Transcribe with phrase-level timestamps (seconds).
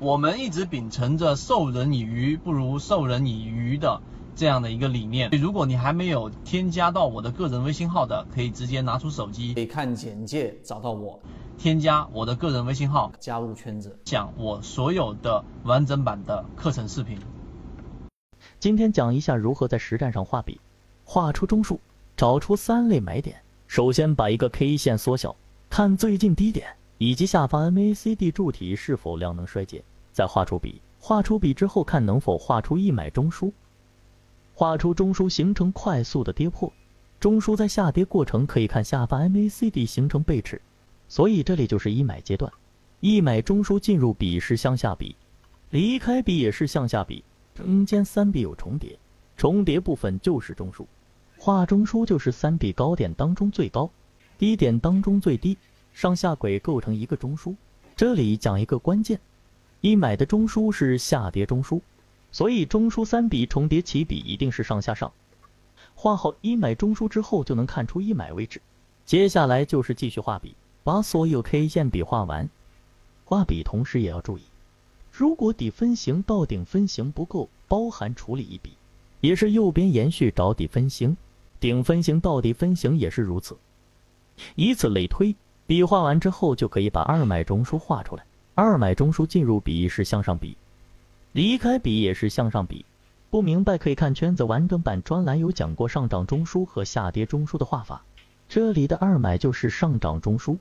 [0.00, 4.00] 我们一直秉承着授人以鱼不如授人以渔的
[4.34, 5.28] 这样的一个理念。
[5.32, 11.20] 如果你还没有添加到我的个人微信号的，可以直接拿出手机，可以看简介找到我，
[11.58, 17.18] 添加我的个人微信号，加入圈子，讲我所有的完整版的课程视频。
[18.58, 20.58] 今天讲一下如何在实战上画笔，
[21.04, 21.76] 画出中枢，
[22.16, 23.36] 找出三类买点。
[23.66, 25.36] 首先把一个 K 线缩小，
[25.68, 26.66] 看最近低点。
[27.02, 29.82] 以及下方 MACD 柱体是否量能衰竭，
[30.12, 30.80] 再画出笔。
[30.98, 33.50] 画出笔之后，看能否画出一买中枢。
[34.54, 36.70] 画出中枢形成快速的跌破，
[37.18, 40.60] 中枢在下跌过程可以看下方 MACD 形成背驰，
[41.08, 42.52] 所以这里就是一买阶段。
[43.00, 45.16] 一买中枢进入笔是向下笔，
[45.70, 47.24] 离开笔也是向下笔，
[47.54, 48.98] 中间三笔有重叠，
[49.38, 50.84] 重叠部分就是中枢。
[51.38, 53.90] 画中枢就是三笔高点当中最高，
[54.36, 55.56] 低点当中最低。
[55.94, 57.56] 上下轨构成一个中枢，
[57.96, 59.18] 这里讲一个关键，
[59.80, 61.80] 一买的中枢是下跌中枢，
[62.30, 65.10] 所以中枢三笔重叠起笔一定是上下上。
[65.94, 68.60] 画好一买中枢之后，就能看出一买位置。
[69.06, 72.48] 接下来就是继续画笔，把所有 K 线笔画完。
[73.24, 74.42] 画笔同时也要注意，
[75.10, 78.72] 如果底分型到顶分型不够，包含处理一笔，
[79.20, 81.16] 也是右边延续找底分型，
[81.58, 83.56] 顶分型到底分型也是如此，
[84.56, 85.34] 以此类推。
[85.66, 88.24] 笔画完之后，就可以把二买中枢画出来。
[88.62, 90.54] 二买中枢进入笔是向上比，
[91.32, 92.84] 离开笔也是向上比。
[93.30, 98.04] 不明白可以看圈子完整版专栏有讲过上涨中枢和下跌中枢的画法。
[98.50, 100.58] 这里的二买就是上涨中枢，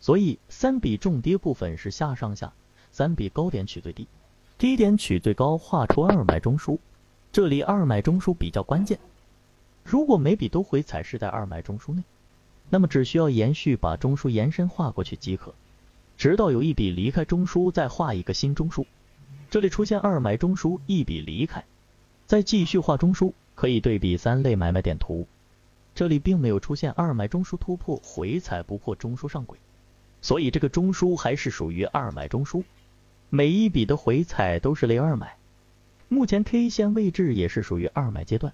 [0.00, 2.50] 所以三笔重跌部分是下上下，
[2.90, 4.08] 三笔高点取最低，
[4.56, 6.78] 低点取最高，画出二买中枢。
[7.30, 8.98] 这里二买中枢比较关键，
[9.84, 12.02] 如果每笔都回踩是在二买中枢内。
[12.70, 15.54] 那么只需要延续把中枢延伸画过去即可，
[16.26, 18.84] 直到有一笔离开中枢，再画一个新中枢。
[19.48, 21.64] 这里出现二买中枢，一笔离开，
[22.26, 25.28] 再继续画中枢，可以对比三类买卖点图。
[25.94, 29.56] 这里并没有出现二买中枢突破回踩不破中枢上轨，
[30.20, 32.64] 所以这个中枢还是属于二买中枢。
[33.30, 35.36] 每一笔的回踩都是类二买，
[36.08, 38.52] 目前 K 线位置也是属于二买阶段。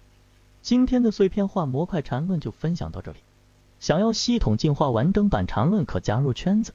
[0.61, 3.21] 今天的碎片化模块缠论就分享到这里。
[3.81, 6.75] 想要系统进化完整版缠论，可加入圈子。